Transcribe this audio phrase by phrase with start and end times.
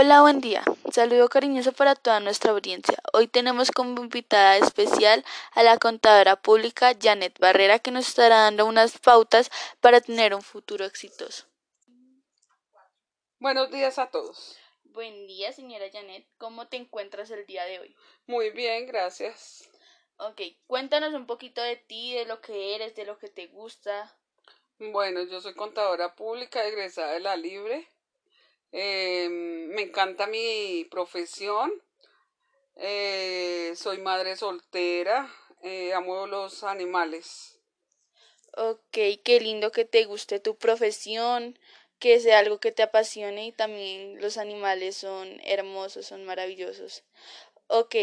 [0.00, 0.62] Hola, buen día.
[0.92, 2.96] Saludo cariñoso para toda nuestra audiencia.
[3.12, 5.24] Hoy tenemos como invitada especial
[5.54, 9.50] a la contadora pública Janet Barrera que nos estará dando unas pautas
[9.80, 11.48] para tener un futuro exitoso.
[13.40, 14.56] Buenos días a todos.
[14.84, 16.28] Buen día, señora Janet.
[16.38, 17.96] ¿Cómo te encuentras el día de hoy?
[18.28, 19.68] Muy bien, gracias.
[20.18, 24.16] Ok, cuéntanos un poquito de ti, de lo que eres, de lo que te gusta.
[24.78, 27.88] Bueno, yo soy contadora pública egresada de la Libre.
[28.72, 31.72] Eh, me encanta mi profesión.
[32.76, 35.32] Eh, soy madre soltera.
[35.62, 37.58] Eh, amo los animales.
[38.56, 41.58] Ok, qué lindo que te guste tu profesión,
[41.98, 47.04] que sea algo que te apasione y también los animales son hermosos, son maravillosos.
[47.68, 47.94] Ok,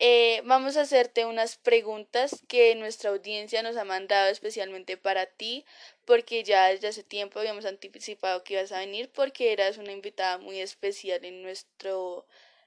[0.00, 5.64] eh, vamos a hacerte unas preguntas que nuestra audiencia nos ha mandado especialmente para ti,
[6.04, 10.38] porque ya desde hace tiempo habíamos anticipado que ibas a venir porque eras una invitada
[10.38, 12.26] muy especial en nuestro,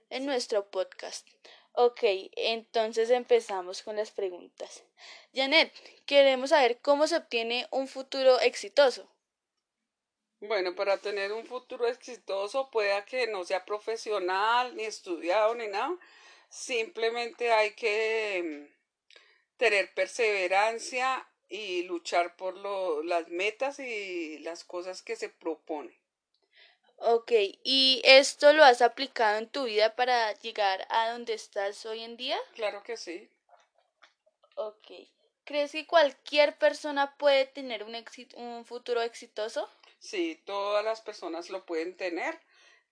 [0.10, 1.26] en nuestro podcast.
[1.72, 2.02] Ok,
[2.36, 4.84] entonces empezamos con las preguntas.
[5.34, 5.74] Janet,
[6.06, 9.10] queremos saber cómo se obtiene un futuro exitoso.
[10.42, 15.98] Bueno, para tener un futuro exitoso pueda que no sea profesional, ni estudiado, ni nada
[16.52, 25.02] Simplemente hay que mm, tener perseverancia y luchar por lo, las metas y las cosas
[25.02, 25.98] que se propone.
[26.98, 27.32] Ok,
[27.64, 32.18] ¿y esto lo has aplicado en tu vida para llegar a donde estás hoy en
[32.18, 32.38] día?
[32.54, 33.30] Claro que sí.
[34.56, 34.92] Ok.
[35.46, 37.96] ¿Crees que cualquier persona puede tener un,
[38.36, 39.70] un futuro exitoso?
[40.00, 42.40] Sí, todas las personas lo pueden tener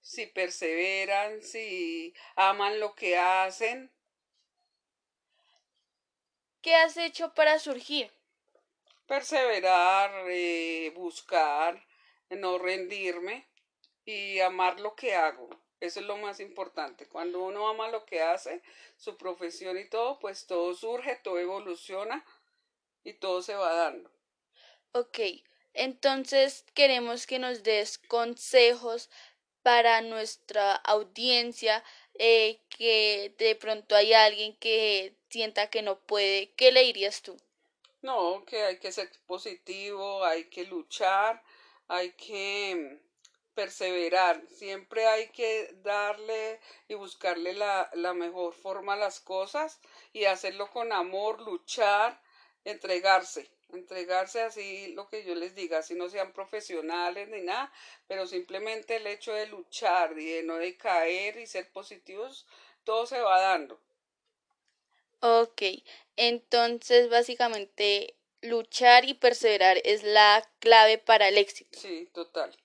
[0.02, 3.92] si perseveran, si aman lo que hacen.
[6.62, 8.12] ¿Qué has hecho para surgir?
[9.08, 11.86] Perseverar, eh, buscar,
[12.30, 13.48] no rendirme
[14.06, 15.50] y amar lo que hago.
[15.80, 17.08] Eso es lo más importante.
[17.08, 18.62] Cuando uno ama lo que hace,
[18.98, 22.26] su profesión y todo, pues todo surge, todo evoluciona
[23.04, 24.12] y todo se va dando.
[24.92, 25.20] Ok,
[25.74, 29.10] entonces queremos que nos des consejos
[29.70, 31.84] para nuestra audiencia
[32.16, 37.38] eh, que de pronto hay alguien que sienta que no puede, ¿qué le dirías tú?
[38.02, 41.44] No, que hay que ser positivo, hay que luchar,
[41.88, 43.00] hay que
[43.54, 49.80] perseverar, siempre hay que darle y buscarle la, la mejor forma a las cosas
[50.14, 52.20] y hacerlo con amor, luchar,
[52.66, 57.72] entregarse entregarse así lo que yo les diga, si no sean profesionales ni nada,
[58.08, 62.46] pero simplemente el hecho de luchar y de no decaer y ser positivos,
[62.84, 63.80] todo se va dando.
[65.22, 65.62] Ok,
[66.16, 71.78] entonces básicamente luchar y perseverar es la clave para el éxito.
[71.78, 72.56] Sí, total.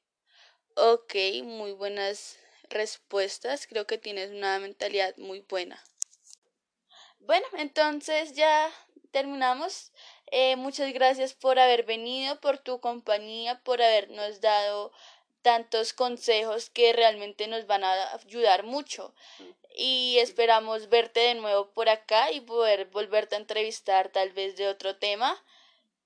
[0.76, 2.38] Ok, muy buenas
[2.68, 5.82] respuestas, creo que tienes una mentalidad muy buena.
[7.18, 8.70] Bueno, entonces ya
[9.14, 9.92] terminamos.
[10.26, 14.90] Eh, muchas gracias por haber venido, por tu compañía, por habernos dado
[15.40, 19.14] tantos consejos que realmente nos van a ayudar mucho.
[19.76, 24.66] Y esperamos verte de nuevo por acá y poder volverte a entrevistar tal vez de
[24.68, 25.40] otro tema.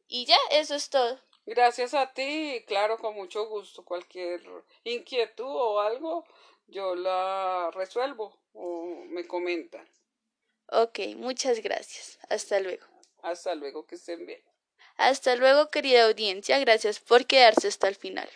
[0.06, 1.18] Y ya, eso es todo.
[1.46, 3.84] Gracias a ti, claro, con mucho gusto.
[3.84, 4.42] Cualquier
[4.84, 6.26] inquietud o algo,
[6.66, 9.88] yo la resuelvo o me comentan.
[10.70, 12.18] Ok, muchas gracias.
[12.28, 12.97] Hasta luego.
[13.22, 14.42] Hasta luego, que estén bien.
[14.96, 16.58] Hasta luego, querida audiencia.
[16.58, 18.28] Gracias por quedarse hasta el final.